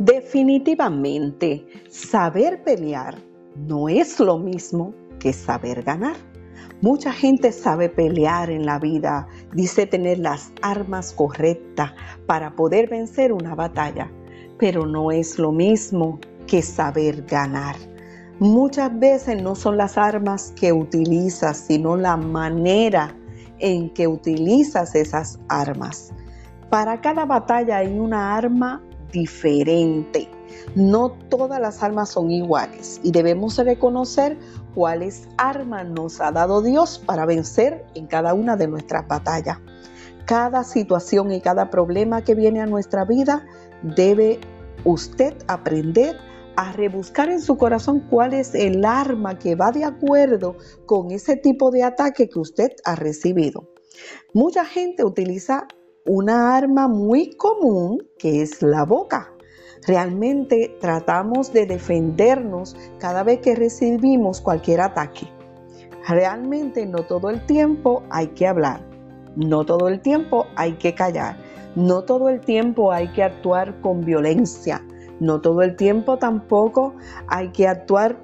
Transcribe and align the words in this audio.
Definitivamente, 0.00 1.66
saber 1.90 2.64
pelear 2.64 3.18
no 3.54 3.86
es 3.86 4.18
lo 4.18 4.38
mismo 4.38 4.94
que 5.18 5.34
saber 5.34 5.82
ganar. 5.82 6.16
Mucha 6.80 7.12
gente 7.12 7.52
sabe 7.52 7.90
pelear 7.90 8.48
en 8.48 8.64
la 8.64 8.78
vida, 8.78 9.28
dice 9.52 9.84
tener 9.84 10.18
las 10.18 10.52
armas 10.62 11.12
correctas 11.12 11.92
para 12.24 12.56
poder 12.56 12.88
vencer 12.88 13.30
una 13.30 13.54
batalla, 13.54 14.10
pero 14.58 14.86
no 14.86 15.10
es 15.10 15.38
lo 15.38 15.52
mismo 15.52 16.18
que 16.46 16.62
saber 16.62 17.26
ganar. 17.26 17.76
Muchas 18.38 18.98
veces 18.98 19.42
no 19.42 19.54
son 19.54 19.76
las 19.76 19.98
armas 19.98 20.54
que 20.58 20.72
utilizas, 20.72 21.58
sino 21.58 21.98
la 21.98 22.16
manera 22.16 23.14
en 23.58 23.90
que 23.90 24.08
utilizas 24.08 24.94
esas 24.94 25.38
armas. 25.50 26.10
Para 26.70 27.02
cada 27.02 27.26
batalla 27.26 27.76
hay 27.76 27.98
una 27.98 28.34
arma 28.34 28.82
diferente. 29.12 30.28
No 30.74 31.10
todas 31.28 31.60
las 31.60 31.82
armas 31.82 32.10
son 32.10 32.30
iguales 32.30 33.00
y 33.02 33.12
debemos 33.12 33.56
reconocer 33.58 34.38
cuáles 34.74 35.28
armas 35.38 35.88
nos 35.88 36.20
ha 36.20 36.32
dado 36.32 36.62
Dios 36.62 36.98
para 36.98 37.26
vencer 37.26 37.84
en 37.94 38.06
cada 38.06 38.34
una 38.34 38.56
de 38.56 38.68
nuestras 38.68 39.06
batallas. 39.06 39.58
Cada 40.26 40.64
situación 40.64 41.32
y 41.32 41.40
cada 41.40 41.70
problema 41.70 42.22
que 42.22 42.34
viene 42.34 42.60
a 42.60 42.66
nuestra 42.66 43.04
vida 43.04 43.46
debe 43.82 44.38
usted 44.84 45.34
aprender 45.48 46.16
a 46.56 46.72
rebuscar 46.72 47.30
en 47.30 47.40
su 47.40 47.56
corazón 47.56 48.00
cuál 48.10 48.34
es 48.34 48.54
el 48.54 48.84
arma 48.84 49.38
que 49.38 49.54
va 49.54 49.72
de 49.72 49.84
acuerdo 49.84 50.56
con 50.86 51.10
ese 51.10 51.36
tipo 51.36 51.70
de 51.70 51.82
ataque 51.82 52.28
que 52.28 52.38
usted 52.38 52.72
ha 52.84 52.96
recibido. 52.96 53.70
Mucha 54.34 54.64
gente 54.64 55.04
utiliza 55.04 55.66
una 56.06 56.56
arma 56.56 56.88
muy 56.88 57.34
común 57.36 58.02
que 58.18 58.42
es 58.42 58.62
la 58.62 58.84
boca. 58.84 59.32
Realmente 59.86 60.76
tratamos 60.80 61.52
de 61.52 61.66
defendernos 61.66 62.76
cada 62.98 63.22
vez 63.22 63.40
que 63.40 63.54
recibimos 63.54 64.40
cualquier 64.40 64.80
ataque. 64.80 65.26
Realmente 66.08 66.86
no 66.86 67.04
todo 67.04 67.30
el 67.30 67.44
tiempo 67.46 68.02
hay 68.10 68.28
que 68.28 68.46
hablar, 68.46 68.80
no 69.36 69.64
todo 69.64 69.88
el 69.88 70.00
tiempo 70.00 70.46
hay 70.56 70.72
que 70.74 70.94
callar, 70.94 71.36
no 71.76 72.02
todo 72.02 72.28
el 72.28 72.40
tiempo 72.40 72.92
hay 72.92 73.08
que 73.08 73.22
actuar 73.22 73.80
con 73.80 74.00
violencia, 74.00 74.82
no 75.20 75.40
todo 75.40 75.62
el 75.62 75.76
tiempo 75.76 76.18
tampoco 76.18 76.94
hay 77.28 77.50
que 77.50 77.68
actuar 77.68 78.16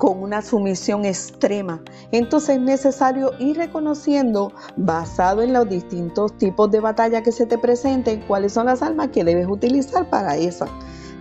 con 0.00 0.22
una 0.22 0.40
sumisión 0.40 1.04
extrema. 1.04 1.82
Entonces 2.10 2.56
es 2.56 2.62
necesario 2.62 3.32
ir 3.38 3.58
reconociendo, 3.58 4.50
basado 4.78 5.42
en 5.42 5.52
los 5.52 5.68
distintos 5.68 6.38
tipos 6.38 6.70
de 6.70 6.80
batalla 6.80 7.22
que 7.22 7.30
se 7.32 7.44
te 7.44 7.58
presenten, 7.58 8.22
cuáles 8.22 8.54
son 8.54 8.64
las 8.64 8.80
armas 8.80 9.08
que 9.08 9.24
debes 9.24 9.46
utilizar 9.46 10.08
para 10.08 10.38
eso. 10.38 10.64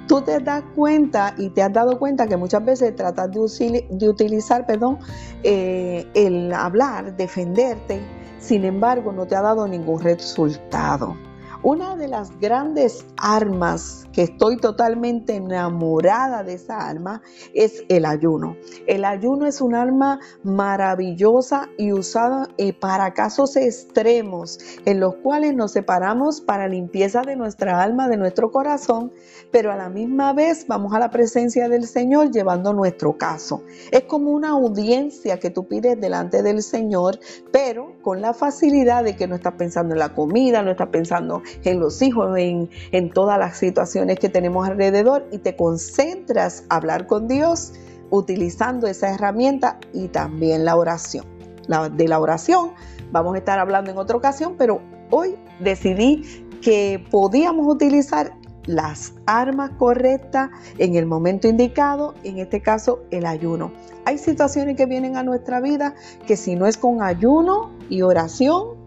Tú 0.07 0.21
te 0.21 0.39
das 0.39 0.63
cuenta 0.75 1.35
y 1.37 1.49
te 1.49 1.61
has 1.61 1.73
dado 1.73 1.99
cuenta 1.99 2.25
que 2.25 2.37
muchas 2.37 2.63
veces 2.63 2.95
tratas 2.95 3.29
de, 3.29 4.07
utilizar 4.07 4.65
perdón, 4.65 4.99
eh, 5.43 6.07
el 6.13 6.53
hablar, 6.53 7.17
defenderte, 7.17 7.99
sin 8.39 8.63
embargo 8.63 9.11
no 9.11 9.27
te 9.27 9.35
ha 9.35 9.41
dado 9.41 9.67
ningún 9.67 9.99
resultado. 9.99 11.17
Una 11.61 11.97
de 11.97 12.07
las 12.07 12.39
grandes 12.39 13.05
armas 13.17 14.07
que 14.13 14.23
estoy 14.23 14.55
totalmente 14.55 15.35
enamorada 15.35 16.41
de 16.41 16.53
esa 16.53 16.87
arma 16.87 17.21
es 17.53 17.83
el 17.89 18.05
ayuno. 18.05 18.55
El 18.87 19.03
ayuno 19.03 19.45
es 19.45 19.59
un 19.59 19.75
arma 19.75 20.21
maravillosa 20.41 21.67
y 21.77 21.91
usada 21.91 22.47
eh, 22.57 22.71
para 22.71 23.13
casos 23.13 23.57
extremos 23.57 24.57
en 24.85 25.01
los 25.01 25.15
cuales 25.15 25.53
nos 25.53 25.73
separamos 25.73 26.39
para 26.39 26.69
limpieza 26.69 27.23
de 27.23 27.35
nuestra 27.35 27.83
alma, 27.83 28.07
de 28.07 28.15
nuestro 28.15 28.51
corazón, 28.51 29.11
pero 29.51 29.69
a 29.73 29.75
la 29.75 29.89
misma 29.89 30.31
vez 30.31 30.65
vamos 30.65 30.93
a 30.93 30.99
la 30.99 31.09
presencia 31.09 31.67
del 31.67 31.85
Señor 31.87 32.31
llevando 32.31 32.71
nuestro 32.71 33.17
caso. 33.17 33.63
Es 33.91 34.03
como 34.03 34.31
una 34.31 34.51
audiencia 34.51 35.39
que 35.39 35.49
tú 35.49 35.67
pides 35.67 35.99
delante 35.99 36.41
del 36.41 36.63
Señor, 36.63 37.19
pero 37.51 38.01
con 38.01 38.21
la 38.21 38.33
facilidad 38.33 39.03
de 39.03 39.17
que 39.17 39.27
no 39.27 39.35
estás 39.35 39.55
pensando 39.55 39.93
en 39.93 39.99
la 39.99 40.13
comida, 40.13 40.63
no 40.63 40.71
estás 40.71 40.87
pensando 40.87 41.41
en 41.63 41.79
los 41.79 42.01
hijos, 42.01 42.37
en, 42.37 42.69
en 42.91 43.09
todas 43.09 43.37
las 43.39 43.57
situaciones 43.57 44.19
que 44.19 44.29
tenemos 44.29 44.67
alrededor 44.67 45.27
y 45.31 45.39
te 45.39 45.55
concentras 45.55 46.63
a 46.69 46.77
hablar 46.77 47.07
con 47.07 47.27
Dios 47.27 47.73
utilizando 48.09 48.87
esa 48.87 49.13
herramienta 49.13 49.79
y 49.93 50.07
también 50.07 50.65
la 50.65 50.75
oración. 50.75 51.25
de 51.95 52.07
la 52.07 52.19
oración 52.19 52.71
vamos 53.11 53.35
a 53.35 53.37
estar 53.37 53.59
hablando 53.59 53.91
en 53.91 53.97
otra 53.97 54.17
ocasión, 54.17 54.55
pero 54.57 54.81
hoy 55.09 55.35
decidí 55.59 56.45
que 56.61 57.03
podíamos 57.11 57.67
utilizar 57.67 58.33
las 58.65 59.13
armas 59.25 59.71
correctas 59.77 60.49
en 60.77 60.95
el 60.95 61.05
momento 61.05 61.47
indicado, 61.47 62.13
en 62.23 62.37
este 62.37 62.61
caso 62.61 62.99
el 63.09 63.25
ayuno. 63.25 63.71
Hay 64.05 64.17
situaciones 64.17 64.77
que 64.77 64.85
vienen 64.85 65.17
a 65.17 65.23
nuestra 65.23 65.59
vida 65.59 65.95
que 66.27 66.35
si 66.35 66.55
no 66.55 66.67
es 66.67 66.77
con 66.77 67.01
ayuno 67.01 67.71
y 67.89 68.01
oración, 68.01 68.78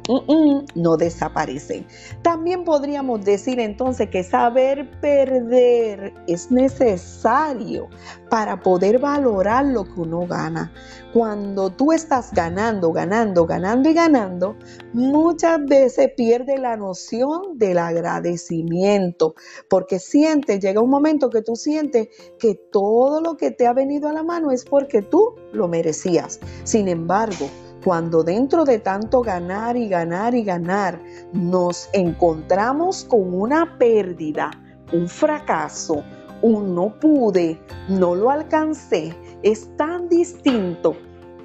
no 0.74 0.96
desaparecen. 0.96 1.86
También 2.22 2.64
podríamos 2.64 3.24
decir 3.24 3.60
entonces 3.60 4.08
que 4.10 4.24
saber 4.24 4.90
perder 5.00 6.12
es 6.26 6.50
necesario 6.50 7.88
para 8.28 8.62
poder 8.62 8.98
valorar 8.98 9.64
lo 9.66 9.84
que 9.84 10.00
uno 10.00 10.26
gana. 10.26 10.72
Cuando 11.12 11.70
tú 11.70 11.92
estás 11.92 12.32
ganando, 12.32 12.92
ganando, 12.92 13.46
ganando 13.46 13.90
y 13.90 13.92
ganando, 13.92 14.56
muchas 14.94 15.64
veces 15.66 16.10
pierde 16.16 16.56
la 16.56 16.76
noción 16.76 17.58
del 17.58 17.78
agradecimiento, 17.78 19.34
porque 19.68 19.98
sientes, 19.98 20.60
llega 20.60 20.80
un 20.80 20.90
momento 20.90 21.28
que 21.28 21.42
tú 21.42 21.54
sientes 21.54 22.08
que 22.38 22.54
todo 22.54 23.20
lo 23.20 23.36
que 23.36 23.50
te 23.50 23.66
ha 23.66 23.74
venido 23.74 24.08
a 24.08 24.12
la 24.12 24.22
mano 24.22 24.50
es 24.50 24.64
porque 24.64 25.02
tú 25.02 25.34
lo 25.52 25.68
merecías. 25.68 26.40
Sin 26.64 26.88
embargo, 26.88 27.46
cuando 27.84 28.22
dentro 28.22 28.64
de 28.64 28.78
tanto 28.78 29.22
ganar 29.22 29.76
y 29.76 29.88
ganar 29.88 30.34
y 30.34 30.44
ganar 30.44 31.00
nos 31.32 31.88
encontramos 31.92 33.04
con 33.04 33.34
una 33.34 33.76
pérdida, 33.78 34.50
un 34.92 35.08
fracaso, 35.08 36.02
un 36.42 36.74
no 36.74 36.98
pude, 36.98 37.60
no 37.88 38.14
lo 38.14 38.30
alcancé, 38.30 39.14
es 39.42 39.68
tan 39.76 40.08
distinto 40.08 40.96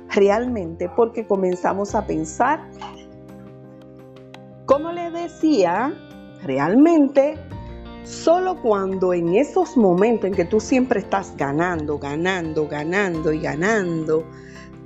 realmente 0.10 0.90
porque 0.96 1.26
comenzamos 1.26 1.96
a 1.96 2.06
pensar, 2.06 2.68
como 4.66 4.92
le 4.92 5.12
decía, 5.12 5.94
realmente 6.44 7.36
solo 8.04 8.56
cuando 8.62 9.14
en 9.14 9.36
esos 9.36 9.76
momentos 9.76 10.30
en 10.30 10.34
que 10.34 10.46
tú 10.46 10.60
siempre 10.60 11.02
estás 11.02 11.36
ganando, 11.36 12.00
ganando, 12.00 12.68
ganando 12.68 13.34
y 13.34 13.40
ganando, 13.40 14.24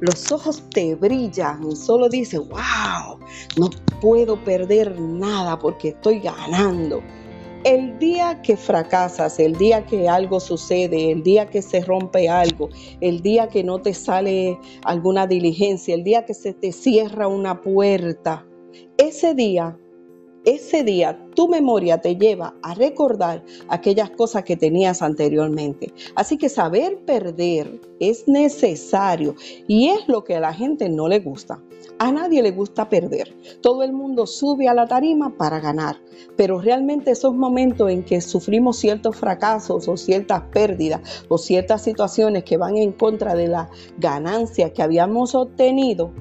los 0.01 0.31
ojos 0.31 0.63
te 0.71 0.95
brillan 0.95 1.63
y 1.71 1.75
solo 1.75 2.09
dices, 2.09 2.39
wow, 2.39 3.19
no 3.57 3.69
puedo 4.01 4.43
perder 4.43 4.99
nada 4.99 5.57
porque 5.57 5.89
estoy 5.89 6.19
ganando. 6.19 7.01
El 7.63 7.99
día 7.99 8.41
que 8.41 8.57
fracasas, 8.57 9.39
el 9.39 9.55
día 9.55 9.85
que 9.85 10.09
algo 10.09 10.39
sucede, 10.39 11.11
el 11.11 11.21
día 11.21 11.45
que 11.45 11.61
se 11.61 11.81
rompe 11.81 12.27
algo, 12.27 12.69
el 13.01 13.21
día 13.21 13.47
que 13.47 13.63
no 13.63 13.79
te 13.79 13.93
sale 13.93 14.59
alguna 14.83 15.27
diligencia, 15.27 15.93
el 15.93 16.03
día 16.03 16.25
que 16.25 16.33
se 16.33 16.53
te 16.53 16.71
cierra 16.71 17.27
una 17.27 17.61
puerta, 17.61 18.43
ese 18.97 19.35
día 19.35 19.77
ese 20.45 20.83
día 20.83 21.19
tu 21.41 21.47
memoria 21.47 21.97
te 21.97 22.17
lleva 22.17 22.53
a 22.61 22.75
recordar 22.75 23.43
aquellas 23.67 24.11
cosas 24.11 24.43
que 24.43 24.57
tenías 24.57 25.01
anteriormente. 25.01 25.91
Así 26.13 26.37
que 26.37 26.49
saber 26.49 26.99
perder 27.03 27.81
es 27.99 28.27
necesario 28.27 29.33
y 29.67 29.87
es 29.87 30.07
lo 30.07 30.23
que 30.23 30.35
a 30.35 30.39
la 30.39 30.53
gente 30.53 30.87
no 30.87 31.07
le 31.07 31.19
gusta. 31.19 31.59
A 31.97 32.11
nadie 32.11 32.43
le 32.43 32.51
gusta 32.51 32.89
perder. 32.89 33.35
Todo 33.59 33.81
el 33.81 33.91
mundo 33.91 34.27
sube 34.27 34.67
a 34.67 34.75
la 34.75 34.85
tarima 34.85 35.35
para 35.35 35.59
ganar. 35.59 35.99
Pero 36.37 36.61
realmente 36.61 37.09
esos 37.09 37.33
momentos 37.33 37.89
en 37.89 38.03
que 38.03 38.21
sufrimos 38.21 38.77
ciertos 38.77 39.15
fracasos 39.15 39.87
o 39.87 39.97
ciertas 39.97 40.43
pérdidas 40.53 41.25
o 41.27 41.39
ciertas 41.39 41.81
situaciones 41.81 42.43
que 42.43 42.57
van 42.57 42.77
en 42.77 42.91
contra 42.91 43.33
de 43.33 43.47
la 43.47 43.67
ganancia 43.97 44.73
que 44.73 44.83
habíamos 44.83 45.33
obtenido, 45.33 46.11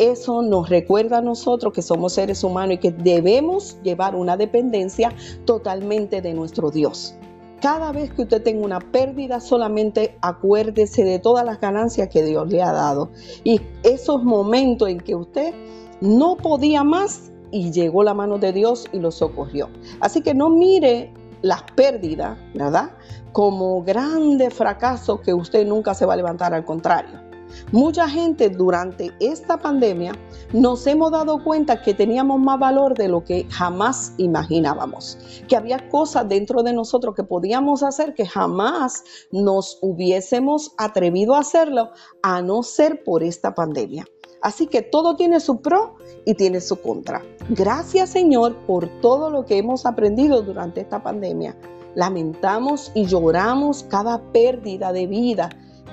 eso 0.00 0.40
nos 0.40 0.70
recuerda 0.70 1.18
a 1.18 1.20
nosotros 1.20 1.74
que 1.74 1.82
somos 1.82 2.14
seres 2.14 2.42
humanos 2.42 2.76
y 2.76 2.78
que 2.78 2.90
debemos 2.90 3.76
llevar 3.82 4.16
una 4.16 4.38
dependencia 4.38 5.12
totalmente 5.44 6.22
de 6.22 6.32
nuestro 6.32 6.70
Dios. 6.70 7.14
Cada 7.60 7.92
vez 7.92 8.10
que 8.10 8.22
usted 8.22 8.42
tenga 8.42 8.64
una 8.64 8.80
pérdida, 8.80 9.40
solamente 9.40 10.16
acuérdese 10.22 11.04
de 11.04 11.18
todas 11.18 11.44
las 11.44 11.60
ganancias 11.60 12.08
que 12.08 12.22
Dios 12.22 12.48
le 12.48 12.62
ha 12.62 12.72
dado. 12.72 13.10
Y 13.44 13.60
esos 13.82 14.24
momentos 14.24 14.88
en 14.88 15.00
que 15.00 15.14
usted 15.14 15.52
no 16.00 16.38
podía 16.38 16.82
más 16.82 17.30
y 17.50 17.70
llegó 17.70 18.02
la 18.02 18.14
mano 18.14 18.38
de 18.38 18.54
Dios 18.54 18.86
y 18.92 19.00
lo 19.00 19.10
socorrió. 19.10 19.68
Así 20.00 20.22
que 20.22 20.32
no 20.32 20.48
mire 20.48 21.12
las 21.42 21.62
pérdidas, 21.74 22.38
¿verdad? 22.54 22.92
Como 23.32 23.82
grandes 23.82 24.54
fracasos 24.54 25.20
que 25.20 25.34
usted 25.34 25.66
nunca 25.66 25.92
se 25.92 26.06
va 26.06 26.14
a 26.14 26.16
levantar, 26.16 26.54
al 26.54 26.64
contrario 26.64 27.29
Mucha 27.72 28.08
gente 28.08 28.50
durante 28.50 29.12
esta 29.20 29.58
pandemia 29.58 30.12
nos 30.52 30.86
hemos 30.86 31.12
dado 31.12 31.42
cuenta 31.42 31.82
que 31.82 31.94
teníamos 31.94 32.40
más 32.40 32.58
valor 32.58 32.94
de 32.94 33.08
lo 33.08 33.24
que 33.24 33.46
jamás 33.50 34.14
imaginábamos, 34.16 35.18
que 35.48 35.56
había 35.56 35.88
cosas 35.88 36.28
dentro 36.28 36.62
de 36.62 36.72
nosotros 36.72 37.14
que 37.14 37.24
podíamos 37.24 37.82
hacer 37.82 38.14
que 38.14 38.26
jamás 38.26 39.04
nos 39.30 39.78
hubiésemos 39.80 40.72
atrevido 40.76 41.34
a 41.34 41.40
hacerlo 41.40 41.90
a 42.22 42.42
no 42.42 42.62
ser 42.62 43.04
por 43.04 43.22
esta 43.22 43.54
pandemia. 43.54 44.04
Así 44.42 44.66
que 44.66 44.82
todo 44.82 45.16
tiene 45.16 45.38
su 45.40 45.60
pro 45.60 45.96
y 46.24 46.34
tiene 46.34 46.60
su 46.60 46.80
contra. 46.80 47.22
Gracias 47.50 48.10
Señor 48.10 48.56
por 48.66 48.88
todo 49.00 49.30
lo 49.30 49.44
que 49.44 49.58
hemos 49.58 49.86
aprendido 49.86 50.42
durante 50.42 50.80
esta 50.80 51.02
pandemia. 51.02 51.56
Lamentamos 51.94 52.92
y 52.94 53.06
lloramos 53.06 53.82
cada 53.84 54.20
pérdida 54.32 54.92
de 54.92 55.06
vida 55.06 55.50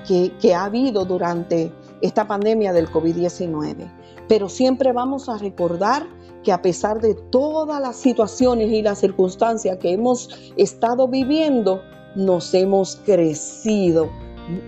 que, 0.08 0.54
ha 0.54 0.64
habido 0.64 1.04
durante 1.04 1.70
esta 2.00 2.26
pandemia 2.26 2.72
del 2.72 2.90
COVID-19. 2.90 3.92
Pero 4.26 4.48
siempre 4.48 4.92
vamos 4.92 5.28
a 5.28 5.36
recordar 5.36 6.06
que 6.42 6.52
a 6.52 6.62
pesar 6.62 7.00
de 7.00 7.14
todas 7.14 7.80
las 7.80 7.96
situaciones 7.96 8.70
y 8.70 8.80
las 8.80 9.00
circunstancias 9.00 9.76
que 9.78 9.92
hemos 9.92 10.30
estado 10.56 11.08
viviendo, 11.08 11.82
nos 12.14 12.54
hemos 12.54 12.96
crecido 13.04 14.08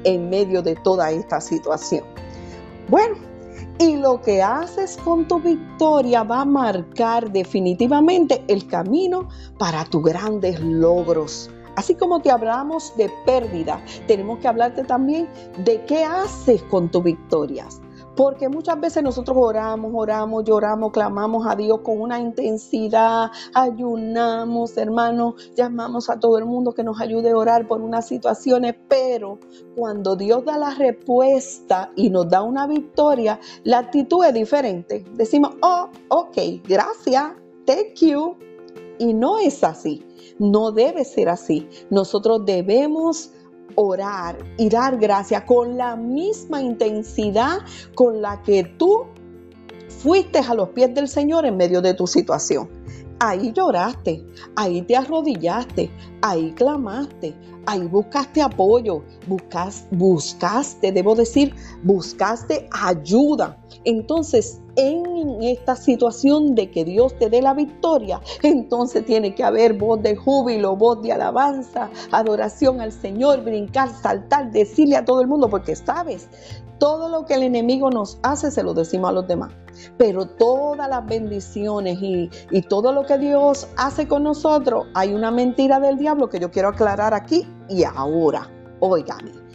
en 0.05 0.29
medio 0.29 0.63
de 0.63 0.77
toda 0.77 1.11
esta 1.11 1.41
situación. 1.41 2.05
Bueno, 2.89 3.17
y 3.79 3.97
lo 3.97 4.21
que 4.21 4.43
haces 4.43 4.99
con 4.99 5.27
tu 5.27 5.41
victoria 5.41 6.23
va 6.23 6.43
a 6.43 6.45
marcar 6.45 7.33
definitivamente 7.33 8.45
el 8.49 8.67
camino 8.67 9.29
para 9.59 9.87
tus 9.87 10.03
grandes 10.03 10.61
logros. 10.61 11.51
Así 11.81 11.95
como 11.95 12.21
te 12.21 12.31
hablamos 12.31 12.95
de 12.99 13.11
pérdida, 13.25 13.83
tenemos 14.07 14.39
que 14.41 14.49
hablarte 14.49 14.85
también 14.85 15.27
de 15.65 15.83
qué 15.87 16.05
haces 16.05 16.63
con 16.65 16.91
tus 16.91 17.03
victorias. 17.03 17.81
Porque 18.15 18.51
muchas 18.51 18.79
veces 18.79 19.03
nosotros 19.03 19.35
oramos, 19.41 19.91
oramos, 19.95 20.45
lloramos, 20.45 20.93
clamamos 20.93 21.47
a 21.47 21.57
Dios 21.57 21.81
con 21.81 21.99
una 21.99 22.21
intensidad, 22.21 23.31
ayunamos, 23.55 24.77
hermanos, 24.77 25.53
llamamos 25.57 26.11
a 26.11 26.21
todo 26.21 26.37
el 26.37 26.45
mundo 26.45 26.73
que 26.73 26.85
nos 26.85 27.01
ayude 27.01 27.31
a 27.31 27.37
orar 27.39 27.67
por 27.67 27.81
unas 27.81 28.07
situaciones, 28.07 28.75
pero 28.87 29.39
cuando 29.75 30.17
Dios 30.17 30.45
da 30.45 30.59
la 30.59 30.75
respuesta 30.75 31.93
y 31.97 32.11
nos 32.11 32.29
da 32.29 32.43
una 32.43 32.67
victoria, 32.67 33.41
la 33.65 33.79
actitud 33.79 34.23
es 34.27 34.35
diferente. 34.35 35.03
Decimos, 35.15 35.55
oh, 35.63 35.89
ok, 36.09 36.37
gracias, 36.69 37.33
thank 37.65 37.95
you. 38.03 38.37
Y 38.99 39.15
no 39.15 39.39
es 39.39 39.65
así, 39.65 40.05
no 40.41 40.73
debe 40.73 41.05
ser 41.05 41.29
así. 41.29 41.69
Nosotros 41.91 42.45
debemos 42.45 43.31
orar 43.77 44.39
y 44.57 44.69
dar 44.69 44.99
gracias 44.99 45.45
con 45.45 45.77
la 45.77 45.95
misma 45.95 46.61
intensidad 46.61 47.59
con 47.95 48.21
la 48.21 48.43
que 48.43 48.65
tú 48.65 49.05
fuiste 49.89 50.39
a 50.39 50.55
los 50.55 50.71
pies 50.71 50.93
del 50.95 51.07
Señor 51.09 51.45
en 51.45 51.57
medio 51.57 51.81
de 51.81 51.95
tu 51.95 52.07
situación. 52.07 52.69
Ahí 53.21 53.53
lloraste, 53.53 54.25
ahí 54.57 54.81
te 54.81 54.97
arrodillaste, 54.97 55.91
ahí 56.23 56.53
clamaste, 56.53 57.35
ahí 57.67 57.87
buscaste 57.87 58.41
apoyo, 58.41 59.05
buscaste, 59.27 60.91
debo 60.91 61.15
decir, 61.15 61.55
buscaste 61.83 62.67
ayuda. 62.73 63.63
Entonces, 63.85 64.63
en 64.77 65.43
esta 65.43 65.77
situación 65.77 66.55
de 66.55 66.71
que 66.71 66.85
Dios 66.85 67.17
te 67.19 67.31
dé 67.31 67.43
la 67.43 67.55
victoria, 67.55 68.21
entonces 68.43 69.05
tiene 69.05 69.35
que 69.35 69.45
haber 69.45 69.75
voz 69.75 70.03
de 70.03 70.17
júbilo, 70.17 70.77
voz 70.77 71.03
de 71.03 71.13
alabanza, 71.13 71.91
adoración 72.11 72.81
al 72.81 72.93
Señor, 72.93 73.43
brincar, 73.43 73.91
saltar, 73.91 74.51
decirle 74.51 74.97
a 74.97 75.05
todo 75.05 75.21
el 75.21 75.29
mundo, 75.29 75.49
porque 75.49 75.77
sabes, 75.77 76.29
todo 76.81 77.09
lo 77.09 77.27
que 77.27 77.35
el 77.35 77.45
enemigo 77.45 77.91
nos 77.91 78.19
hace 78.23 78.51
se 78.51 78.63
lo 78.63 78.75
decimos 78.75 79.11
a 79.11 79.13
los 79.13 79.29
demás. 79.29 79.53
Pero 79.97 80.27
todas 80.27 80.89
las 80.89 81.07
bendiciones 81.07 81.99
y, 82.01 82.29
todo 82.69 82.93
lo 82.93 83.05
que 83.07 83.19
Dios 83.19 83.69
hace 83.77 84.09
con 84.09 84.25
nosotros, 84.25 84.87
hay 84.95 85.13
una 85.15 85.31
mentira 85.31 85.79
del 85.79 85.99
diablo 85.99 86.29
que 86.29 86.41
yo 86.41 86.51
quiero 86.51 86.69
aclarar 86.69 87.15
aquí 87.15 87.47
y 87.69 87.85
ahora. 87.85 88.51
Óigame. 88.81 89.50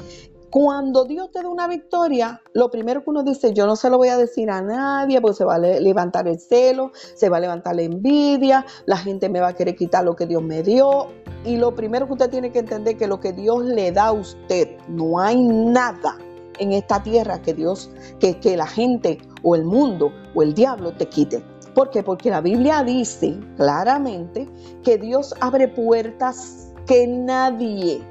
Cuando 0.55 1.03
Dios 1.03 1.31
te 1.31 1.43
da 1.43 1.49
una 1.49 1.67
victoria, 1.67 2.41
lo 2.53 2.71
primero 2.71 3.03
que 3.03 3.09
uno 3.09 3.23
dice, 3.23 3.51
yo 3.51 3.67
no 3.67 3.75
se 3.75 3.89
lo 3.89 3.97
voy 3.97 4.07
a 4.07 4.15
decir 4.15 4.49
a 4.49 4.61
nadie, 4.61 5.19
porque 5.19 5.35
se 5.35 5.43
va 5.43 5.55
a 5.55 5.59
levantar 5.59 6.29
el 6.29 6.39
celo, 6.39 6.93
se 6.93 7.27
va 7.27 7.35
a 7.35 7.39
levantar 7.41 7.75
la 7.75 7.81
envidia, 7.81 8.65
la 8.85 8.95
gente 8.95 9.27
me 9.27 9.41
va 9.41 9.49
a 9.49 9.53
querer 9.53 9.75
quitar 9.75 10.05
lo 10.05 10.15
que 10.15 10.25
Dios 10.25 10.41
me 10.41 10.63
dio. 10.63 11.07
Y 11.43 11.57
lo 11.57 11.75
primero 11.75 12.07
que 12.07 12.13
usted 12.13 12.29
tiene 12.29 12.53
que 12.53 12.59
entender 12.59 12.95
que 12.95 13.05
lo 13.05 13.19
que 13.19 13.33
Dios 13.33 13.65
le 13.65 13.91
da 13.91 14.05
a 14.05 14.11
usted, 14.13 14.77
no 14.87 15.19
hay 15.19 15.43
nada 15.43 16.17
en 16.57 16.71
esta 16.71 17.03
tierra 17.03 17.41
que 17.41 17.53
Dios, 17.53 17.89
que, 18.21 18.39
que 18.39 18.55
la 18.55 18.65
gente 18.65 19.17
o 19.43 19.55
el 19.55 19.65
mundo 19.65 20.13
o 20.35 20.41
el 20.41 20.53
diablo 20.53 20.93
te 20.93 21.07
quite. 21.07 21.43
¿Por 21.73 21.89
qué? 21.89 22.01
Porque 22.01 22.29
la 22.29 22.39
Biblia 22.39 22.81
dice 22.81 23.37
claramente 23.57 24.47
que 24.85 24.97
Dios 24.97 25.35
abre 25.41 25.67
puertas 25.67 26.71
que 26.87 27.07
nadie 27.07 28.01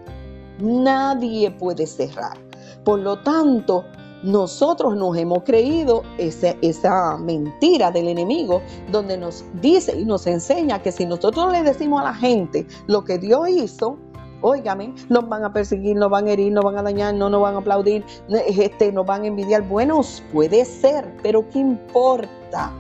nadie 0.59 1.51
puede 1.51 1.87
cerrar. 1.87 2.39
Por 2.85 3.01
lo 3.01 3.21
tanto, 3.23 3.85
nosotros 4.23 4.97
nos 4.97 5.17
hemos 5.17 5.43
creído 5.45 6.03
esa, 6.19 6.55
esa, 6.63 7.19
mentira 7.19 7.91
del 7.91 8.09
enemigo 8.09 8.63
donde 8.91 9.19
nos 9.19 9.45
dice 9.61 9.99
y 9.99 10.05
nos 10.05 10.27
enseña 10.27 10.83
que 10.83 10.93
si 10.93 11.05
nosotros 11.05 11.53
le 11.53 11.63
decimos 11.63 12.01
a 12.01 12.05
la 12.05 12.15
gente 12.15 12.67
lo 12.87 13.05
que 13.05 13.19
Dios 13.19 13.49
hizo, 13.49 13.99
óigame, 14.41 14.95
nos 15.09 15.29
van 15.29 15.45
a 15.45 15.53
perseguir, 15.53 15.97
nos 15.97 16.11
van 16.11 16.27
a 16.27 16.33
herir, 16.33 16.53
nos 16.53 16.65
van 16.65 16.79
a 16.79 16.83
dañar, 16.83 17.15
no 17.15 17.29
nos 17.29 17.43
van 17.43 17.55
a 17.55 17.59
aplaudir, 17.59 18.05
este, 18.47 18.93
nos 18.93 19.05
van 19.05 19.23
a 19.23 19.27
envidiar. 19.27 19.63
Bueno, 19.69 20.01
puede 20.33 20.65
ser, 20.65 21.17
pero 21.23 21.49
¿qué 21.51 21.59
importa? 21.59 22.73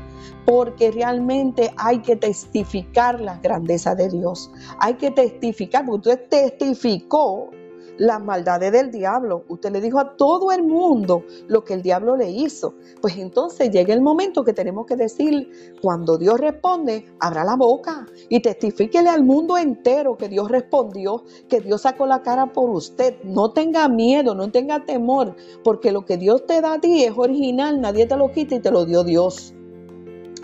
porque 0.46 0.90
realmente 0.90 1.72
hay 1.78 2.00
que 2.00 2.16
testificar 2.16 3.18
la 3.18 3.38
grandeza 3.38 3.94
de 3.94 4.10
Dios. 4.10 4.50
Hay 4.78 4.94
que 4.94 5.10
testificar, 5.10 5.86
porque 5.86 6.10
usted 6.10 6.28
testificó 6.28 7.50
las 7.98 8.22
maldades 8.22 8.72
del 8.72 8.90
diablo. 8.90 9.44
Usted 9.48 9.72
le 9.72 9.80
dijo 9.80 9.98
a 9.98 10.16
todo 10.16 10.52
el 10.52 10.62
mundo 10.62 11.24
lo 11.48 11.64
que 11.64 11.74
el 11.74 11.82
diablo 11.82 12.16
le 12.16 12.30
hizo. 12.30 12.74
Pues 13.00 13.16
entonces 13.16 13.70
llega 13.70 13.94
el 13.94 14.00
momento 14.00 14.44
que 14.44 14.52
tenemos 14.52 14.86
que 14.86 14.96
decir, 14.96 15.50
cuando 15.80 16.18
Dios 16.18 16.38
responde, 16.40 17.04
abra 17.20 17.44
la 17.44 17.56
boca 17.56 18.06
y 18.28 18.40
testifíquele 18.40 19.08
al 19.08 19.24
mundo 19.24 19.56
entero 19.56 20.16
que 20.16 20.28
Dios 20.28 20.50
respondió, 20.50 21.24
que 21.48 21.60
Dios 21.60 21.82
sacó 21.82 22.06
la 22.06 22.22
cara 22.22 22.52
por 22.52 22.70
usted. 22.70 23.16
No 23.24 23.52
tenga 23.52 23.88
miedo, 23.88 24.34
no 24.34 24.50
tenga 24.50 24.84
temor, 24.84 25.34
porque 25.62 25.92
lo 25.92 26.04
que 26.04 26.16
Dios 26.16 26.46
te 26.46 26.60
da 26.60 26.74
a 26.74 26.80
ti 26.80 27.04
es 27.04 27.12
original, 27.16 27.80
nadie 27.80 28.06
te 28.06 28.16
lo 28.16 28.30
quita 28.32 28.56
y 28.56 28.60
te 28.60 28.70
lo 28.70 28.84
dio 28.84 29.04
Dios 29.04 29.54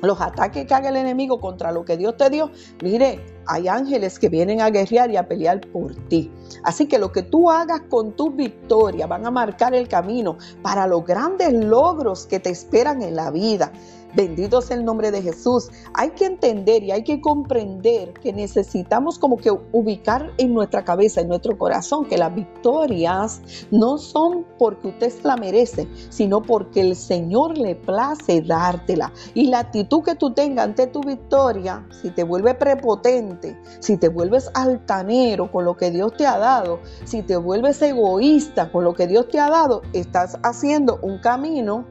los 0.02 0.20
ataques 0.20 0.66
que 0.66 0.74
haga 0.74 0.88
el 0.88 0.96
enemigo 0.96 1.40
contra 1.40 1.72
lo 1.72 1.84
que 1.84 1.96
Dios 1.96 2.16
te 2.16 2.30
dio, 2.30 2.50
mire, 2.82 3.20
hay 3.46 3.68
ángeles 3.68 4.18
que 4.18 4.28
vienen 4.28 4.60
a 4.60 4.70
guerrear 4.70 5.10
y 5.10 5.16
a 5.16 5.26
pelear 5.26 5.60
por 5.72 5.94
ti. 6.08 6.30
Así 6.64 6.86
que 6.86 6.98
lo 6.98 7.12
que 7.12 7.22
tú 7.22 7.50
hagas 7.50 7.82
con 7.88 8.12
tu 8.12 8.30
victoria 8.30 9.06
van 9.06 9.26
a 9.26 9.30
marcar 9.30 9.74
el 9.74 9.88
camino 9.88 10.38
para 10.62 10.86
los 10.86 11.04
grandes 11.04 11.52
logros 11.52 12.26
que 12.26 12.40
te 12.40 12.50
esperan 12.50 13.02
en 13.02 13.16
la 13.16 13.30
vida. 13.30 13.72
Bendito 14.14 14.60
sea 14.60 14.76
el 14.76 14.84
nombre 14.84 15.10
de 15.10 15.22
Jesús. 15.22 15.68
Hay 15.94 16.10
que 16.10 16.26
entender 16.26 16.82
y 16.82 16.90
hay 16.90 17.04
que 17.04 17.20
comprender 17.20 18.12
que 18.14 18.32
necesitamos 18.32 19.18
como 19.18 19.36
que 19.36 19.50
ubicar 19.72 20.32
en 20.38 20.52
nuestra 20.54 20.84
cabeza, 20.84 21.20
en 21.20 21.28
nuestro 21.28 21.56
corazón, 21.56 22.06
que 22.06 22.18
las 22.18 22.34
victorias 22.34 23.40
no 23.70 23.98
son 23.98 24.44
porque 24.58 24.88
usted 24.88 25.12
la 25.22 25.36
merece, 25.36 25.88
sino 26.08 26.42
porque 26.42 26.80
el 26.80 26.96
Señor 26.96 27.56
le 27.56 27.76
place 27.76 28.40
dártela. 28.40 29.12
Y 29.34 29.46
la 29.46 29.60
actitud 29.60 30.02
que 30.02 30.14
tú 30.14 30.32
tengas 30.32 30.66
ante 30.66 30.86
tu 30.86 31.00
victoria, 31.02 31.86
si 32.02 32.10
te 32.10 32.24
vuelve 32.24 32.54
prepotente, 32.54 33.56
si 33.78 33.96
te 33.96 34.08
vuelves 34.08 34.50
altanero 34.54 35.50
con 35.50 35.64
lo 35.64 35.76
que 35.76 35.90
Dios 35.90 36.16
te 36.16 36.26
ha 36.26 36.38
dado, 36.38 36.80
si 37.04 37.22
te 37.22 37.36
vuelves 37.36 37.80
egoísta 37.82 38.70
con 38.72 38.84
lo 38.84 38.94
que 38.94 39.06
Dios 39.06 39.28
te 39.28 39.38
ha 39.38 39.50
dado, 39.50 39.82
estás 39.92 40.38
haciendo 40.42 40.98
un 41.02 41.18
camino 41.18 41.86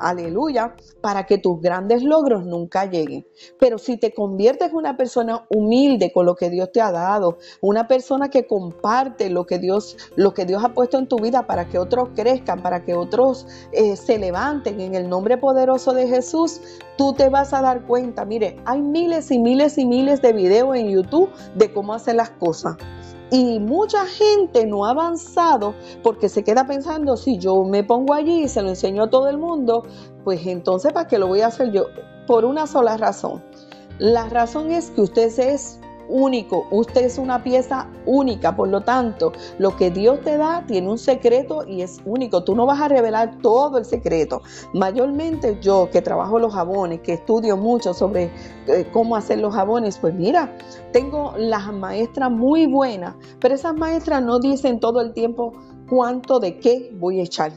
aleluya, 0.00 0.74
para 1.00 1.26
que 1.26 1.38
tus 1.38 1.60
grandes 1.60 2.02
logros 2.02 2.44
nunca 2.46 2.86
lleguen. 2.86 3.26
Pero 3.58 3.78
si 3.78 3.96
te 3.96 4.12
conviertes 4.12 4.70
en 4.70 4.76
una 4.76 4.96
persona 4.96 5.46
humilde 5.50 6.12
con 6.12 6.26
lo 6.26 6.34
que 6.34 6.50
Dios 6.50 6.70
te 6.72 6.80
ha 6.80 6.90
dado, 6.90 7.38
una 7.60 7.86
persona 7.86 8.28
que 8.30 8.46
comparte 8.46 9.30
lo 9.30 9.46
que 9.46 9.58
Dios, 9.58 9.96
lo 10.16 10.34
que 10.34 10.44
Dios 10.44 10.64
ha 10.64 10.74
puesto 10.74 10.98
en 10.98 11.06
tu 11.06 11.18
vida 11.18 11.46
para 11.46 11.68
que 11.68 11.78
otros 11.78 12.10
crezcan, 12.14 12.62
para 12.62 12.84
que 12.84 12.94
otros 12.94 13.46
eh, 13.72 13.96
se 13.96 14.18
levanten 14.18 14.80
en 14.80 14.94
el 14.94 15.08
nombre 15.08 15.38
poderoso 15.38 15.92
de 15.92 16.08
Jesús, 16.08 16.60
tú 16.96 17.12
te 17.12 17.28
vas 17.28 17.52
a 17.52 17.62
dar 17.62 17.86
cuenta. 17.86 18.24
Mire, 18.24 18.56
hay 18.64 18.80
miles 18.80 19.30
y 19.30 19.38
miles 19.38 19.78
y 19.78 19.86
miles 19.86 20.20
de 20.22 20.32
videos 20.32 20.76
en 20.76 20.90
YouTube 20.90 21.30
de 21.54 21.72
cómo 21.72 21.94
hacer 21.94 22.16
las 22.16 22.30
cosas. 22.30 22.76
Y 23.32 23.60
mucha 23.60 24.06
gente 24.06 24.66
no 24.66 24.84
ha 24.84 24.90
avanzado 24.90 25.74
porque 26.02 26.28
se 26.28 26.42
queda 26.42 26.66
pensando, 26.66 27.16
si 27.16 27.38
yo 27.38 27.64
me 27.64 27.84
pongo 27.84 28.14
allí 28.14 28.44
y 28.44 28.48
se 28.48 28.62
lo 28.62 28.68
enseño 28.68 29.04
a 29.04 29.10
todo 29.10 29.28
el 29.28 29.38
mundo, 29.38 29.84
pues 30.24 30.46
entonces 30.46 30.92
¿para 30.92 31.06
qué 31.06 31.18
lo 31.18 31.28
voy 31.28 31.40
a 31.40 31.48
hacer 31.48 31.70
yo? 31.72 31.86
Por 32.26 32.44
una 32.44 32.66
sola 32.66 32.96
razón. 32.96 33.42
La 33.98 34.28
razón 34.28 34.70
es 34.70 34.90
que 34.90 35.02
usted 35.02 35.38
es 35.38 35.79
único, 36.10 36.66
usted 36.70 37.04
es 37.04 37.18
una 37.18 37.42
pieza 37.42 37.88
única, 38.04 38.54
por 38.54 38.68
lo 38.68 38.82
tanto, 38.82 39.32
lo 39.58 39.76
que 39.76 39.90
Dios 39.90 40.20
te 40.20 40.36
da 40.36 40.64
tiene 40.66 40.90
un 40.90 40.98
secreto 40.98 41.64
y 41.66 41.82
es 41.82 42.00
único. 42.04 42.44
Tú 42.44 42.54
no 42.54 42.66
vas 42.66 42.80
a 42.80 42.88
revelar 42.88 43.38
todo 43.38 43.78
el 43.78 43.84
secreto. 43.84 44.42
Mayormente 44.74 45.58
yo 45.60 45.88
que 45.90 46.02
trabajo 46.02 46.38
los 46.38 46.52
jabones, 46.52 47.00
que 47.00 47.14
estudio 47.14 47.56
mucho 47.56 47.94
sobre 47.94 48.30
eh, 48.66 48.86
cómo 48.92 49.16
hacer 49.16 49.38
los 49.38 49.54
jabones, 49.54 49.98
pues 49.98 50.14
mira, 50.14 50.56
tengo 50.92 51.34
las 51.38 51.72
maestras 51.72 52.30
muy 52.30 52.66
buenas, 52.66 53.14
pero 53.40 53.54
esas 53.54 53.74
maestras 53.74 54.22
no 54.22 54.38
dicen 54.40 54.80
todo 54.80 55.00
el 55.00 55.12
tiempo 55.12 55.52
cuánto 55.88 56.40
de 56.40 56.58
qué 56.58 56.90
voy 56.98 57.20
a 57.20 57.22
echar 57.22 57.52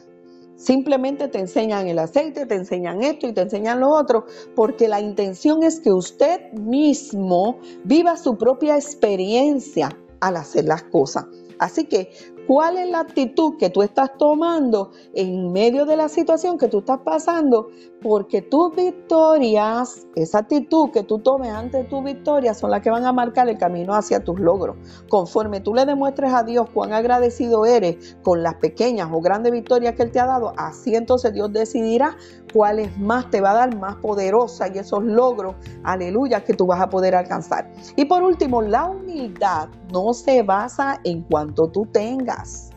Simplemente 0.56 1.28
te 1.28 1.40
enseñan 1.40 1.88
el 1.88 2.00
aceite, 2.00 2.46
te 2.46 2.56
enseñan 2.56 3.04
esto 3.04 3.28
y 3.28 3.34
te 3.34 3.42
enseñan 3.42 3.80
lo 3.80 3.90
otro, 3.90 4.26
porque 4.56 4.88
la 4.88 5.02
intención 5.02 5.64
es 5.64 5.80
que 5.80 5.92
usted 5.92 6.54
mismo 6.54 7.60
viva 7.84 8.18
su 8.18 8.38
propia 8.38 8.76
experiencia 8.76 9.90
al 10.20 10.38
hacer 10.38 10.66
las 10.66 10.84
cosas. 10.84 11.26
Así 11.60 11.86
que 11.86 12.12
¿Cuál 12.48 12.78
es 12.78 12.90
la 12.90 13.00
actitud 13.00 13.58
que 13.58 13.70
tú 13.70 13.84
estás 13.84 14.18
tomando 14.18 14.92
en 15.14 15.54
medio 15.54 15.86
de 15.86 15.96
la 15.96 16.10
situación 16.10 16.58
que 16.58 16.68
tú 16.68 16.80
estás 16.80 17.00
pasando? 17.00 17.70
Porque 18.04 18.42
tus 18.42 18.76
victorias, 18.76 20.06
esa 20.16 20.40
actitud 20.40 20.92
que 20.92 21.04
tú 21.04 21.20
tomes 21.20 21.52
ante 21.52 21.86
tus 21.86 22.04
victorias 22.04 22.60
son 22.60 22.72
las 22.72 22.82
que 22.82 22.90
van 22.90 23.06
a 23.06 23.14
marcar 23.14 23.48
el 23.48 23.58
camino 23.58 23.96
hacia 23.96 24.24
tus 24.24 24.40
logros. 24.40 24.76
Conforme 25.10 25.62
tú 25.62 25.74
le 25.74 25.86
demuestres 25.86 26.34
a 26.34 26.44
Dios 26.44 26.70
cuán 26.74 26.92
agradecido 26.92 27.66
eres 27.66 28.18
con 28.22 28.44
las 28.44 28.56
pequeñas 28.56 29.10
o 29.12 29.22
grandes 29.22 29.54
victorias 29.54 29.96
que 29.96 30.04
Él 30.04 30.12
te 30.12 30.20
ha 30.20 30.26
dado, 30.26 30.54
así 30.58 30.96
entonces 30.96 31.34
Dios 31.34 31.54
decidirá 31.54 32.18
cuáles 32.54 32.96
más 32.98 33.30
te 33.30 33.40
va 33.40 33.52
a 33.52 33.56
dar 33.56 33.78
más 33.78 33.96
poderosa 33.96 34.68
y 34.68 34.80
esos 34.80 35.04
logros, 35.04 35.56
aleluya, 35.84 36.44
que 36.44 36.54
tú 36.54 36.68
vas 36.68 36.82
a 36.82 36.90
poder 36.90 37.16
alcanzar. 37.16 37.72
Y 37.96 38.06
por 38.06 38.22
último, 38.22 38.62
la 38.62 38.86
humildad 38.86 39.70
no 39.94 40.14
se 40.14 40.44
basa 40.44 41.00
en 41.06 41.22
cuanto 41.24 41.70
tú 41.70 41.86
tengas 41.86 42.70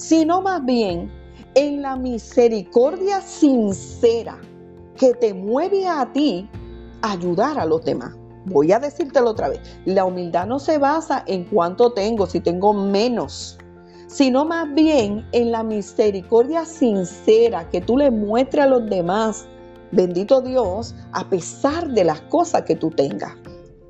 sino 0.00 0.40
más 0.40 0.64
bien 0.64 1.10
en 1.54 1.82
la 1.82 1.94
misericordia 1.94 3.20
sincera 3.20 4.38
que 5.00 5.14
te 5.14 5.32
mueve 5.32 5.88
a 5.88 6.12
ti 6.12 6.46
ayudar 7.00 7.58
a 7.58 7.64
los 7.64 7.82
demás. 7.82 8.14
Voy 8.44 8.70
a 8.70 8.78
decírtelo 8.78 9.30
otra 9.30 9.48
vez, 9.48 9.60
la 9.86 10.04
humildad 10.04 10.46
no 10.46 10.58
se 10.58 10.76
basa 10.76 11.24
en 11.26 11.44
cuánto 11.44 11.94
tengo, 11.94 12.26
si 12.26 12.40
tengo 12.40 12.74
menos, 12.74 13.58
sino 14.08 14.44
más 14.44 14.72
bien 14.74 15.26
en 15.32 15.52
la 15.52 15.62
misericordia 15.62 16.66
sincera 16.66 17.70
que 17.70 17.80
tú 17.80 17.96
le 17.96 18.10
muestres 18.10 18.64
a 18.64 18.66
los 18.66 18.90
demás, 18.90 19.46
bendito 19.90 20.42
Dios, 20.42 20.94
a 21.12 21.30
pesar 21.30 21.88
de 21.88 22.04
las 22.04 22.20
cosas 22.22 22.64
que 22.64 22.76
tú 22.76 22.90
tengas. 22.90 23.32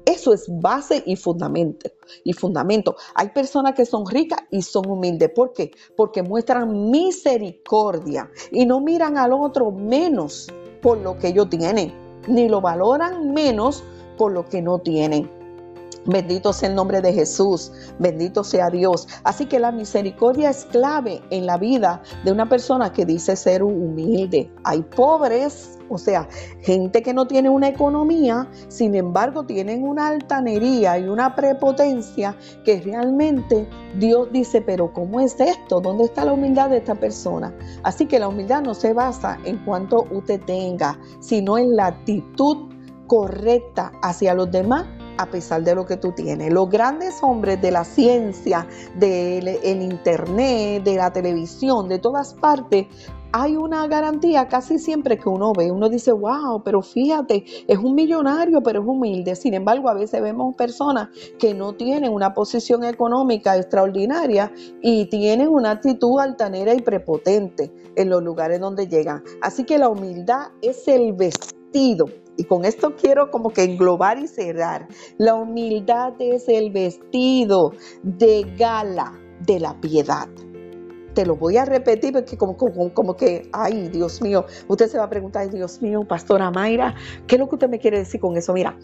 Eso 0.04 0.32
es 0.32 0.46
base 0.48 1.02
y 1.06 1.16
fundamento. 1.16 1.90
Y 2.24 2.32
fundamento. 2.32 2.96
Hay 3.14 3.30
personas 3.30 3.74
que 3.74 3.84
son 3.84 4.06
ricas 4.06 4.40
y 4.50 4.62
son 4.62 4.88
humildes. 4.88 5.30
¿Por 5.34 5.52
qué? 5.52 5.72
Porque 5.96 6.22
muestran 6.22 6.90
misericordia 6.90 8.30
y 8.50 8.66
no 8.66 8.80
miran 8.80 9.18
al 9.18 9.32
otro 9.32 9.70
menos 9.70 10.48
por 10.80 10.98
lo 10.98 11.18
que 11.18 11.28
ellos 11.28 11.48
tienen, 11.50 11.92
ni 12.26 12.48
lo 12.48 12.60
valoran 12.60 13.32
menos 13.32 13.82
por 14.18 14.32
lo 14.32 14.48
que 14.48 14.62
no 14.62 14.78
tienen. 14.78 15.30
Bendito 16.06 16.52
sea 16.52 16.70
el 16.70 16.74
nombre 16.74 17.02
de 17.02 17.12
Jesús, 17.12 17.72
bendito 17.98 18.42
sea 18.42 18.70
Dios. 18.70 19.06
Así 19.22 19.46
que 19.46 19.58
la 19.58 19.70
misericordia 19.70 20.48
es 20.48 20.64
clave 20.64 21.22
en 21.30 21.44
la 21.44 21.58
vida 21.58 22.02
de 22.24 22.32
una 22.32 22.48
persona 22.48 22.92
que 22.92 23.04
dice 23.04 23.36
ser 23.36 23.62
humilde. 23.62 24.50
Hay 24.64 24.80
pobres, 24.80 25.78
o 25.90 25.98
sea, 25.98 26.28
gente 26.62 27.02
que 27.02 27.12
no 27.12 27.26
tiene 27.26 27.50
una 27.50 27.68
economía, 27.68 28.48
sin 28.68 28.94
embargo 28.94 29.44
tienen 29.44 29.86
una 29.86 30.08
altanería 30.08 30.98
y 30.98 31.08
una 31.08 31.34
prepotencia 31.34 32.36
que 32.64 32.80
realmente 32.80 33.68
Dios 33.98 34.28
dice, 34.32 34.62
pero 34.62 34.92
¿cómo 34.92 35.20
es 35.20 35.38
esto? 35.40 35.80
¿Dónde 35.80 36.04
está 36.04 36.24
la 36.24 36.32
humildad 36.32 36.70
de 36.70 36.78
esta 36.78 36.94
persona? 36.94 37.52
Así 37.82 38.06
que 38.06 38.20
la 38.20 38.28
humildad 38.28 38.62
no 38.62 38.74
se 38.74 38.94
basa 38.94 39.38
en 39.44 39.58
cuanto 39.64 40.06
usted 40.10 40.40
tenga, 40.42 40.98
sino 41.18 41.58
en 41.58 41.74
la 41.74 41.86
actitud 41.86 42.70
correcta 43.06 43.90
hacia 44.02 44.34
los 44.34 44.50
demás 44.50 44.86
a 45.18 45.26
pesar 45.26 45.62
de 45.62 45.74
lo 45.74 45.84
que 45.84 45.98
tú 45.98 46.12
tienes. 46.12 46.50
Los 46.50 46.70
grandes 46.70 47.22
hombres 47.22 47.60
de 47.60 47.70
la 47.70 47.84
ciencia, 47.84 48.66
del 48.94 49.82
internet, 49.82 50.82
de 50.82 50.96
la 50.96 51.12
televisión, 51.12 51.88
de 51.88 51.98
todas 51.98 52.32
partes, 52.34 52.86
hay 53.32 53.56
una 53.56 53.86
garantía 53.86 54.48
casi 54.48 54.78
siempre 54.78 55.18
que 55.18 55.28
uno 55.28 55.52
ve, 55.52 55.70
uno 55.70 55.88
dice, 55.88 56.12
wow, 56.12 56.62
pero 56.64 56.82
fíjate, 56.82 57.44
es 57.68 57.78
un 57.78 57.94
millonario, 57.94 58.62
pero 58.62 58.80
es 58.80 58.86
humilde. 58.86 59.36
Sin 59.36 59.54
embargo, 59.54 59.88
a 59.88 59.94
veces 59.94 60.20
vemos 60.20 60.54
personas 60.56 61.08
que 61.38 61.54
no 61.54 61.74
tienen 61.74 62.12
una 62.12 62.34
posición 62.34 62.84
económica 62.84 63.56
extraordinaria 63.56 64.52
y 64.82 65.06
tienen 65.06 65.48
una 65.48 65.72
actitud 65.72 66.18
altanera 66.18 66.74
y 66.74 66.82
prepotente 66.82 67.72
en 67.96 68.10
los 68.10 68.22
lugares 68.22 68.60
donde 68.60 68.88
llegan. 68.88 69.22
Así 69.42 69.64
que 69.64 69.78
la 69.78 69.88
humildad 69.88 70.48
es 70.62 70.88
el 70.88 71.12
vestido 71.12 72.06
y 72.36 72.44
con 72.44 72.64
esto 72.64 72.96
quiero 72.96 73.30
como 73.30 73.50
que 73.50 73.62
englobar 73.62 74.18
y 74.18 74.26
cerrar. 74.26 74.88
La 75.18 75.34
humildad 75.34 76.14
es 76.18 76.48
el 76.48 76.70
vestido 76.70 77.72
de 78.02 78.44
gala 78.56 79.12
de 79.46 79.60
la 79.60 79.78
piedad. 79.80 80.28
Te 81.14 81.26
lo 81.26 81.36
voy 81.36 81.56
a 81.56 81.64
repetir 81.64 82.12
porque 82.12 82.36
como, 82.36 82.56
como, 82.56 83.16
que, 83.16 83.48
ay, 83.52 83.88
Dios 83.88 84.22
mío, 84.22 84.46
usted 84.68 84.88
se 84.88 84.98
va 84.98 85.04
a 85.04 85.10
preguntar, 85.10 85.50
Dios 85.50 85.82
mío, 85.82 86.04
Pastora 86.06 86.50
Mayra, 86.50 86.94
¿qué 87.26 87.36
es 87.36 87.40
lo 87.40 87.48
que 87.48 87.56
usted 87.56 87.68
me 87.68 87.78
quiere 87.78 87.98
decir 87.98 88.20
con 88.20 88.36
eso? 88.36 88.52
Mira, 88.52 88.76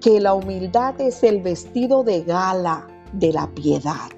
que 0.00 0.20
la 0.20 0.34
humildad 0.34 1.00
es 1.00 1.22
el 1.22 1.40
vestido 1.42 2.04
de 2.04 2.22
gala 2.22 2.86
de 3.12 3.32
la 3.32 3.48
piedad. 3.48 4.10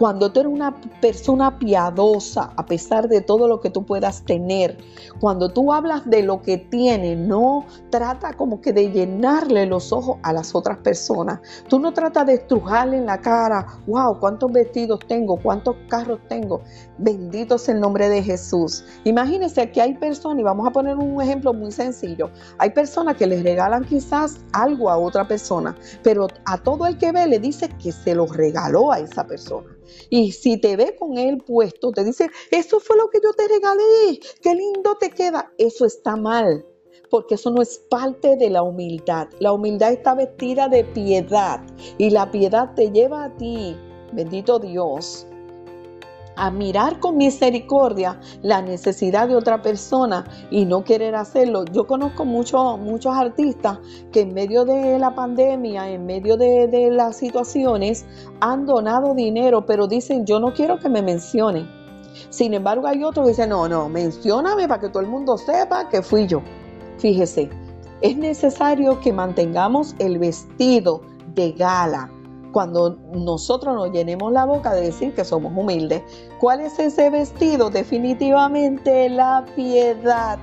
Cuando 0.00 0.32
tú 0.32 0.40
eres 0.40 0.50
una 0.50 0.80
persona 1.02 1.58
piadosa, 1.58 2.54
a 2.56 2.64
pesar 2.64 3.06
de 3.06 3.20
todo 3.20 3.46
lo 3.46 3.60
que 3.60 3.68
tú 3.68 3.84
puedas 3.84 4.22
tener, 4.22 4.78
cuando 5.20 5.50
tú 5.50 5.74
hablas 5.74 6.08
de 6.08 6.22
lo 6.22 6.40
que 6.40 6.56
tiene, 6.56 7.16
no 7.16 7.66
trata 7.90 8.32
como 8.32 8.62
que 8.62 8.72
de 8.72 8.90
llenarle 8.90 9.66
los 9.66 9.92
ojos 9.92 10.16
a 10.22 10.32
las 10.32 10.54
otras 10.54 10.78
personas. 10.78 11.40
Tú 11.68 11.78
no 11.78 11.92
tratas 11.92 12.24
de 12.28 12.32
estrujarle 12.32 12.96
en 12.96 13.04
la 13.04 13.20
cara, 13.20 13.66
wow, 13.86 14.18
cuántos 14.18 14.50
vestidos 14.50 15.00
tengo, 15.06 15.36
cuántos 15.36 15.76
carros 15.90 16.18
tengo. 16.30 16.62
Bendito 16.96 17.58
sea 17.58 17.74
el 17.74 17.82
nombre 17.82 18.08
de 18.08 18.22
Jesús. 18.22 18.82
Imagínense 19.04 19.70
que 19.70 19.82
hay 19.82 19.92
personas, 19.98 20.40
y 20.40 20.44
vamos 20.44 20.66
a 20.66 20.70
poner 20.70 20.96
un 20.96 21.20
ejemplo 21.20 21.52
muy 21.52 21.72
sencillo, 21.72 22.30
hay 22.56 22.70
personas 22.70 23.16
que 23.16 23.26
les 23.26 23.42
regalan 23.42 23.84
quizás 23.84 24.38
algo 24.54 24.88
a 24.88 24.96
otra 24.96 25.28
persona, 25.28 25.76
pero 26.02 26.26
a 26.46 26.56
todo 26.56 26.86
el 26.86 26.96
que 26.96 27.12
ve 27.12 27.26
le 27.26 27.38
dice 27.38 27.68
que 27.82 27.92
se 27.92 28.14
lo 28.14 28.24
regaló 28.24 28.92
a 28.92 29.00
esa 29.00 29.26
persona. 29.26 29.68
Y 30.08 30.32
si 30.32 30.58
te 30.58 30.76
ve 30.76 30.96
con 30.96 31.18
él 31.18 31.38
puesto, 31.38 31.92
te 31.92 32.04
dice, 32.04 32.28
eso 32.50 32.80
fue 32.80 32.96
lo 32.96 33.08
que 33.08 33.20
yo 33.22 33.32
te 33.32 33.48
regalé, 33.48 34.20
qué 34.42 34.54
lindo 34.54 34.96
te 34.98 35.10
queda. 35.10 35.52
Eso 35.58 35.86
está 35.86 36.16
mal, 36.16 36.66
porque 37.10 37.34
eso 37.34 37.50
no 37.50 37.62
es 37.62 37.78
parte 37.90 38.36
de 38.36 38.50
la 38.50 38.62
humildad. 38.62 39.28
La 39.38 39.52
humildad 39.52 39.92
está 39.92 40.14
vestida 40.14 40.68
de 40.68 40.84
piedad 40.84 41.60
y 41.98 42.10
la 42.10 42.30
piedad 42.30 42.74
te 42.74 42.90
lleva 42.90 43.24
a 43.24 43.36
ti, 43.36 43.76
bendito 44.12 44.58
Dios, 44.58 45.26
a 46.36 46.50
mirar 46.50 47.00
con 47.00 47.16
misericordia 47.16 48.20
la 48.42 48.62
necesidad 48.62 49.28
de 49.28 49.36
otra 49.36 49.62
persona 49.62 50.24
y 50.50 50.64
no 50.64 50.84
querer 50.84 51.14
hacerlo. 51.14 51.64
Yo 51.66 51.86
conozco 51.86 52.24
muchos 52.24 52.78
muchos 52.78 53.14
artistas 53.14 53.78
que 54.12 54.20
en 54.20 54.34
medio 54.34 54.64
de 54.64 54.98
la 54.98 55.14
pandemia, 55.14 55.90
en 55.90 56.06
medio 56.06 56.36
de, 56.36 56.68
de 56.68 56.90
las 56.90 57.16
situaciones, 57.16 58.06
han 58.40 58.66
donado 58.66 59.14
dinero, 59.14 59.66
pero 59.66 59.86
dicen, 59.86 60.26
yo 60.26 60.40
no 60.40 60.52
quiero 60.52 60.78
que 60.78 60.88
me 60.88 61.02
mencionen. 61.02 61.68
Sin 62.28 62.54
embargo, 62.54 62.86
hay 62.86 63.02
otros 63.02 63.24
que 63.24 63.30
dicen, 63.30 63.50
no, 63.50 63.68
no, 63.68 63.88
mencióname 63.88 64.68
para 64.68 64.80
que 64.80 64.88
todo 64.88 65.02
el 65.02 65.08
mundo 65.08 65.38
sepa 65.38 65.88
que 65.88 66.02
fui 66.02 66.26
yo. 66.26 66.42
Fíjese, 66.98 67.48
es 68.02 68.16
necesario 68.16 69.00
que 69.00 69.12
mantengamos 69.12 69.94
el 69.98 70.18
vestido 70.18 71.02
de 71.34 71.52
gala, 71.52 72.10
cuando 72.52 72.98
nosotros 73.12 73.74
nos 73.74 73.92
llenemos 73.92 74.32
la 74.32 74.44
boca 74.44 74.72
de 74.74 74.82
decir 74.82 75.14
que 75.14 75.24
somos 75.24 75.52
humildes. 75.56 76.02
¿Cuál 76.38 76.60
es 76.60 76.78
ese 76.78 77.10
vestido? 77.10 77.70
Definitivamente 77.70 79.08
la 79.08 79.44
piedad 79.54 80.38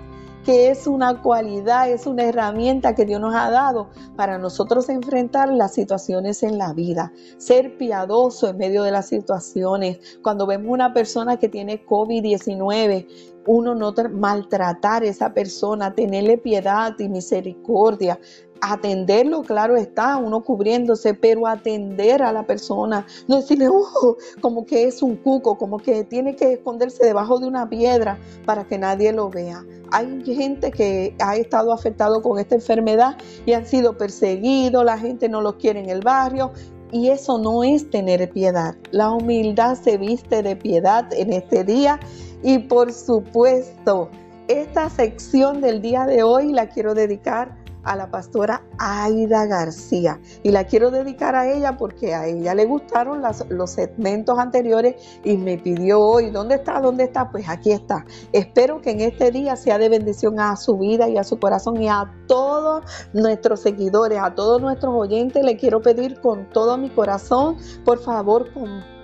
que 0.48 0.70
es 0.70 0.88
una 0.88 1.22
cualidad, 1.22 1.90
es 1.92 2.08
una 2.08 2.24
herramienta 2.24 2.96
que 2.96 3.04
Dios 3.04 3.20
nos 3.20 3.36
ha 3.36 3.52
dado 3.52 3.90
para 4.16 4.38
nosotros 4.38 4.88
enfrentar 4.88 5.50
las 5.50 5.74
situaciones 5.74 6.42
en 6.42 6.58
la 6.58 6.72
vida. 6.72 7.12
Ser 7.38 7.78
piadoso 7.78 8.48
en 8.48 8.58
medio 8.58 8.84
de 8.84 8.92
las 8.92 9.10
situaciones. 9.10 10.00
Cuando 10.24 10.48
vemos 10.48 10.72
una 10.72 10.94
persona 10.94 11.36
que 11.36 11.50
tiene 11.50 11.86
COVID-19, 11.86 13.08
uno 13.46 13.76
no 13.76 13.94
maltratar 14.14 15.04
a 15.04 15.08
esa 15.08 15.34
persona, 15.34 15.94
tenerle 15.94 16.38
piedad 16.38 16.94
y 16.98 17.10
misericordia, 17.10 18.18
atenderlo, 18.62 19.42
claro 19.44 19.78
está, 19.78 20.18
uno 20.18 20.44
cubriéndose, 20.44 21.14
pero 21.14 21.48
atender 21.48 22.22
a 22.22 22.32
la 22.32 22.46
persona, 22.46 23.06
no 23.28 23.38
decirle, 23.38 23.68
oh, 23.70 24.18
como 24.42 24.66
que 24.66 24.86
es 24.86 25.02
un 25.02 25.16
cuco, 25.16 25.58
como 25.58 25.78
que 25.78 26.04
tiene 26.04 26.36
que 26.36 26.54
esconderse 26.54 27.06
debajo 27.06 27.40
de 27.40 27.48
una 27.48 27.70
piedra 27.70 28.18
para 28.46 28.66
que 28.66 28.78
nadie 28.78 29.12
lo 29.14 29.30
vea. 29.30 29.64
Hay 29.92 30.24
gente 30.26 30.72
que 30.72 31.16
ha 31.20 31.36
estado 31.36 31.72
afectado 31.72 32.22
con 32.22 32.40
esta 32.40 32.56
enfermedad 32.56 33.18
y 33.46 33.54
han 33.54 33.66
sido 33.66 33.98
perseguidos, 33.98 34.84
la 34.84 34.98
gente 34.98 35.30
no 35.30 35.42
los 35.42 35.56
quiere 35.56 35.80
en 35.80 35.90
el 35.90 36.02
barrio 36.02 36.52
y 36.92 37.10
eso 37.10 37.38
no 37.38 37.64
es 37.64 37.90
tener 37.90 38.30
piedad. 38.32 38.76
La 38.92 39.12
humildad 39.12 39.76
se 39.76 39.98
viste 39.98 40.44
de 40.44 40.56
piedad 40.56 41.08
en 41.14 41.34
este 41.34 41.64
día 41.64 42.00
y 42.44 42.60
por 42.60 42.94
supuesto, 42.94 44.10
esta 44.48 44.90
sección 44.90 45.60
del 45.60 45.82
día 45.82 46.06
de 46.06 46.24
hoy 46.24 46.54
la 46.54 46.70
quiero 46.70 46.94
dedicar 46.94 47.57
a 47.88 47.96
la 47.96 48.12
pastora 48.12 48.64
Aida 48.78 49.46
García. 49.46 50.20
Y 50.44 50.52
la 50.52 50.66
quiero 50.66 50.92
dedicar 50.92 51.36
a 51.36 51.52
ella 51.52 51.78
porque 51.78 52.14
a 52.14 52.28
ella 52.28 52.54
le 52.54 52.66
gustaron 52.66 53.22
los 53.50 53.72
segmentos 53.72 54.38
anteriores 54.38 54.96
y 55.24 55.38
me 55.38 55.58
pidió 55.58 56.02
hoy, 56.02 56.30
¿dónde 56.30 56.56
está? 56.56 56.80
¿Dónde 56.82 57.06
está? 57.06 57.32
Pues 57.32 57.48
aquí 57.50 57.72
está. 57.72 58.06
Espero 58.32 58.82
que 58.82 58.92
en 58.92 59.02
este 59.02 59.32
día 59.32 59.56
sea 59.56 59.78
de 59.78 59.90
bendición 59.90 60.40
a 60.40 60.56
su 60.56 60.78
vida 60.78 61.08
y 61.10 61.18
a 61.18 61.24
su 61.24 61.40
corazón 61.40 61.82
y 61.82 61.88
a 61.88 62.14
todos 62.28 62.84
nuestros 63.14 63.62
seguidores, 63.62 64.20
a 64.22 64.36
todos 64.36 64.62
nuestros 64.62 64.94
oyentes. 64.94 65.44
Le 65.44 65.58
quiero 65.58 65.82
pedir 65.82 66.20
con 66.20 66.50
todo 66.50 66.78
mi 66.78 66.90
corazón, 66.90 67.58
por 67.86 68.00
favor, 68.00 68.50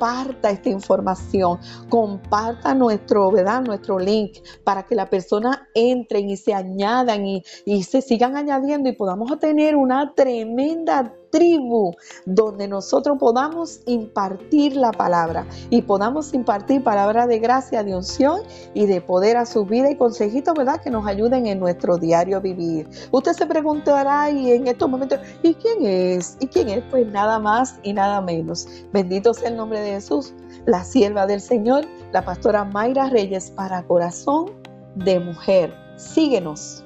comparta 0.03 0.49
esta 0.49 0.69
información, 0.69 1.59
comparta 1.87 2.73
nuestro, 2.73 3.31
¿verdad? 3.31 3.61
Nuestro 3.61 3.97
link 3.97 4.39
para 4.65 4.83
que 4.83 4.95
la 4.95 5.09
persona 5.09 5.69
entren 5.73 6.29
y 6.29 6.35
se 6.35 6.53
añadan 6.53 7.25
y, 7.25 7.41
y 7.63 7.83
se 7.83 8.01
sigan 8.01 8.35
añadiendo 8.35 8.89
y 8.89 8.93
podamos 8.93 9.39
tener 9.39 9.77
una 9.77 10.13
tremenda 10.13 11.13
tribu 11.33 11.95
donde 12.25 12.67
nosotros 12.67 13.17
podamos 13.19 13.81
impartir 13.87 14.77
la 14.77 14.91
palabra 14.91 15.47
y 15.71 15.81
podamos 15.81 16.31
impartir 16.35 16.83
palabra 16.83 17.25
de 17.25 17.39
gracia, 17.39 17.83
de 17.83 17.95
unción 17.95 18.41
y 18.75 18.85
de 18.85 19.01
poder 19.01 19.37
a 19.37 19.47
su 19.47 19.65
vida 19.65 19.89
y 19.89 19.97
consejitos, 19.97 20.53
¿verdad? 20.53 20.79
Que 20.79 20.91
nos 20.91 21.07
ayuden 21.07 21.47
en 21.47 21.59
nuestro 21.59 21.97
diario 21.97 22.39
vivir. 22.39 22.87
Usted 23.09 23.33
se 23.33 23.47
preguntará 23.47 24.29
y 24.29 24.51
en 24.51 24.67
estos 24.67 24.87
momentos, 24.87 25.19
¿y 25.41 25.55
quién 25.55 25.83
es? 25.83 26.37
¿Y 26.39 26.45
quién 26.45 26.69
es? 26.69 26.83
Pues 26.91 27.07
nada 27.07 27.39
más 27.39 27.79
y 27.81 27.93
nada 27.93 28.21
menos. 28.21 28.67
Bendito 28.91 29.33
sea 29.33 29.49
el 29.49 29.57
nombre 29.57 29.79
de 29.79 29.93
Jesús, 29.93 30.33
la 30.67 30.83
sierva 30.83 31.25
del 31.25 31.41
Señor, 31.41 31.85
la 32.11 32.23
pastora 32.23 32.63
Mayra 32.63 33.09
Reyes 33.09 33.49
para 33.49 33.81
corazón 33.81 34.51
de 34.95 35.19
mujer. 35.19 35.73
Síguenos. 35.97 36.82